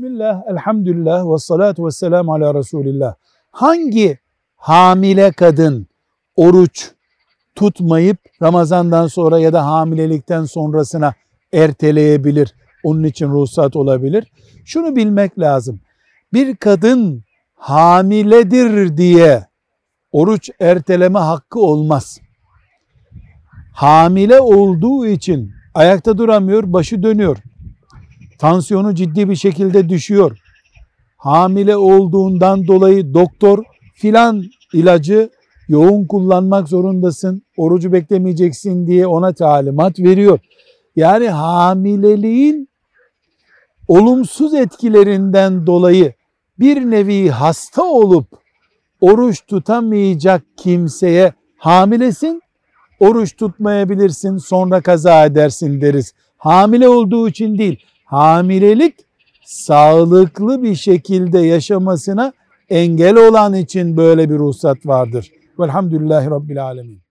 Bismillah, 0.00 0.42
elhamdülillah 0.50 1.32
ve 1.32 1.38
salatu 1.38 1.86
ve 1.86 1.90
selamu 1.90 2.34
ala 2.34 2.54
Resulillah. 2.54 3.14
Hangi 3.50 4.18
hamile 4.56 5.32
kadın 5.32 5.86
oruç 6.36 6.90
tutmayıp 7.54 8.18
Ramazandan 8.42 9.06
sonra 9.06 9.38
ya 9.38 9.52
da 9.52 9.66
hamilelikten 9.66 10.44
sonrasına 10.44 11.14
erteleyebilir? 11.52 12.54
Onun 12.84 13.04
için 13.04 13.28
ruhsat 13.28 13.76
olabilir. 13.76 14.32
Şunu 14.64 14.96
bilmek 14.96 15.38
lazım. 15.38 15.80
Bir 16.32 16.56
kadın 16.56 17.24
hamiledir 17.54 18.96
diye 18.96 19.46
oruç 20.12 20.50
erteleme 20.60 21.18
hakkı 21.18 21.60
olmaz. 21.60 22.20
Hamile 23.72 24.40
olduğu 24.40 25.06
için 25.06 25.52
ayakta 25.74 26.18
duramıyor, 26.18 26.72
başı 26.72 27.02
dönüyor. 27.02 27.36
Tansiyonu 28.40 28.94
ciddi 28.94 29.28
bir 29.28 29.36
şekilde 29.36 29.88
düşüyor. 29.88 30.38
Hamile 31.16 31.76
olduğundan 31.76 32.66
dolayı 32.66 33.14
doktor 33.14 33.64
filan 33.94 34.44
ilacı 34.72 35.30
yoğun 35.68 36.06
kullanmak 36.06 36.68
zorundasın, 36.68 37.42
orucu 37.56 37.92
beklemeyeceksin 37.92 38.86
diye 38.86 39.06
ona 39.06 39.32
talimat 39.32 39.98
veriyor. 39.98 40.38
Yani 40.96 41.28
hamileliğin 41.28 42.68
olumsuz 43.88 44.54
etkilerinden 44.54 45.66
dolayı 45.66 46.12
bir 46.58 46.76
nevi 46.90 47.30
hasta 47.30 47.82
olup 47.82 48.26
oruç 49.00 49.46
tutamayacak 49.46 50.42
kimseye 50.56 51.32
hamilesin, 51.56 52.42
oruç 53.00 53.36
tutmayabilirsin, 53.36 54.36
sonra 54.36 54.80
kaza 54.80 55.24
edersin 55.24 55.80
deriz. 55.80 56.14
Hamile 56.36 56.88
olduğu 56.88 57.28
için 57.28 57.58
değil, 57.58 57.78
hamilelik 58.10 58.94
sağlıklı 59.44 60.62
bir 60.62 60.74
şekilde 60.74 61.38
yaşamasına 61.38 62.32
engel 62.68 63.16
olan 63.16 63.54
için 63.54 63.96
böyle 63.96 64.30
bir 64.30 64.38
ruhsat 64.38 64.86
vardır. 64.86 65.30
Velhamdülillahi 65.58 66.30
Rabbil 66.30 66.64
Alemin. 66.64 67.02